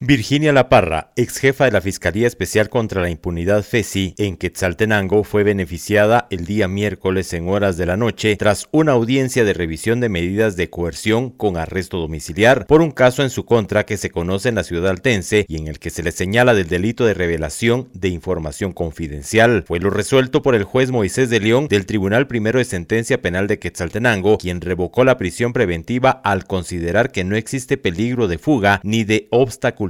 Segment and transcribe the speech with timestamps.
[0.00, 5.42] Virginia Laparra, ex jefa de la Fiscalía Especial contra la Impunidad FESI en Quetzaltenango, fue
[5.42, 10.10] beneficiada el día miércoles en horas de la noche tras una audiencia de revisión de
[10.10, 14.50] medidas de coerción con arresto domiciliar por un caso en su contra que se conoce
[14.50, 17.88] en la ciudad altense y en el que se le señala del delito de revelación
[17.94, 19.64] de información confidencial.
[19.66, 23.46] Fue lo resuelto por el juez Moisés de León del Tribunal Primero de Sentencia Penal
[23.46, 28.82] de Quetzaltenango, quien revocó la prisión preventiva al considerar que no existe peligro de fuga
[28.84, 29.85] ni de obstáculo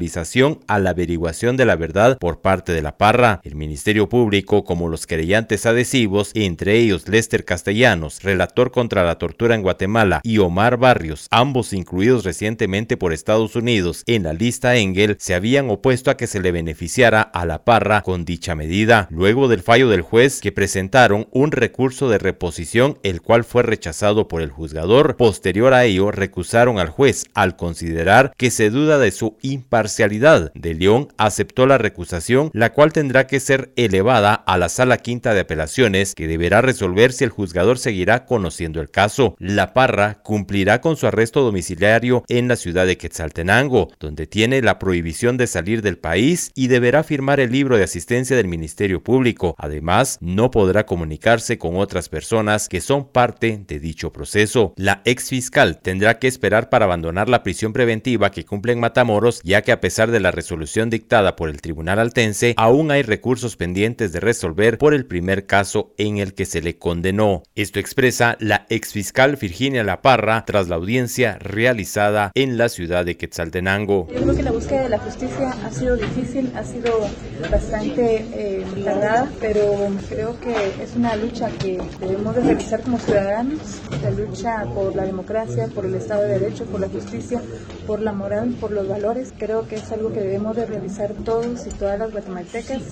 [0.67, 3.41] a la averiguación de la verdad por parte de la Parra.
[3.45, 9.55] El Ministerio Público, como los querellantes adhesivos, entre ellos Lester Castellanos, relator contra la tortura
[9.55, 15.17] en Guatemala, y Omar Barrios, ambos incluidos recientemente por Estados Unidos en la lista Engel,
[15.19, 19.09] se habían opuesto a que se le beneficiara a la Parra con dicha medida.
[19.11, 24.29] Luego del fallo del juez que presentaron un recurso de reposición, el cual fue rechazado
[24.29, 25.17] por el juzgador.
[25.17, 30.75] Posterior a ello, recusaron al juez al considerar que se duda de su imparcialidad de
[30.75, 35.41] León aceptó la recusación, la cual tendrá que ser elevada a la Sala Quinta de
[35.41, 39.37] Apelaciones, que deberá resolver si el juzgador seguirá conociendo el caso.
[39.39, 44.79] La Parra cumplirá con su arresto domiciliario en la ciudad de Quetzaltenango, donde tiene la
[44.79, 49.55] prohibición de salir del país y deberá firmar el libro de asistencia del Ministerio Público.
[49.59, 54.73] Además, no podrá comunicarse con otras personas que son parte de dicho proceso.
[54.77, 59.41] La ex fiscal tendrá que esperar para abandonar la prisión preventiva que cumple en Matamoros,
[59.43, 63.57] ya que a pesar de la resolución dictada por el Tribunal Altense, aún hay recursos
[63.57, 67.43] pendientes de resolver por el primer caso en el que se le condenó.
[67.55, 74.09] Esto expresa la exfiscal Virginia Laparra tras la audiencia realizada en la ciudad de Quetzaltenango.
[74.15, 77.07] Yo creo que la búsqueda de la justicia ha sido difícil, ha sido
[77.51, 83.61] bastante eh, tardada, pero creo que es una lucha que debemos de realizar como ciudadanos,
[84.03, 87.43] la lucha por la democracia, por el Estado de Derecho, por la justicia,
[87.87, 89.35] por la moral, por los valores.
[89.39, 92.83] Creo que es algo que debemos de realizar todos y todas las guatemaltecas.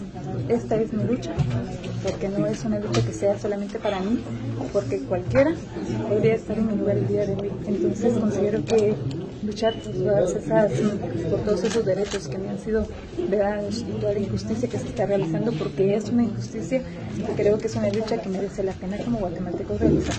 [0.48, 1.32] Esta es mi lucha,
[2.02, 4.22] porque no es una lucha que sea solamente para mí,
[4.72, 5.54] porque cualquiera
[6.08, 7.52] podría estar en mi lugar el día de hoy.
[7.66, 8.94] Entonces considero que
[9.44, 9.94] luchar por
[11.30, 12.86] por todos esos derechos que me han sido
[13.28, 16.82] vedados y toda la injusticia que se está realizando, porque es una injusticia
[17.16, 20.14] y creo que es una lucha que merece la pena como guatemaltecos realizar.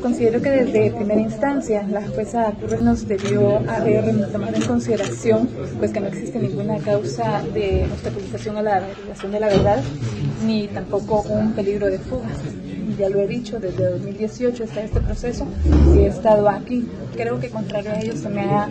[0.00, 6.00] Considero que desde primera instancia la jueza nos debió haber tomado en consideración pues que
[6.00, 9.82] no existe ninguna causa de obstaculización a la averiguación de la verdad
[10.44, 12.28] ni tampoco un peligro de fuga
[13.02, 15.44] ya lo he dicho, desde 2018 está este proceso
[15.92, 16.86] y he estado aquí.
[17.16, 18.70] Creo que contrario a ellos se me ha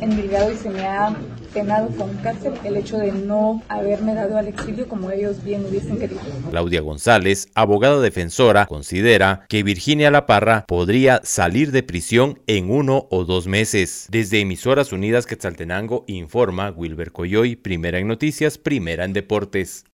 [0.00, 1.14] endilgado y se me ha
[1.52, 5.98] penado con cárcel el hecho de no haberme dado al exilio como ellos bien hubiesen
[5.98, 6.20] querido.
[6.50, 13.06] Claudia González, abogada defensora, considera que Virginia La Parra podría salir de prisión en uno
[13.10, 14.06] o dos meses.
[14.10, 19.84] Desde Emisoras Unidas Quetzaltenango informa Wilber Coyoy, primera en noticias, primera en deportes.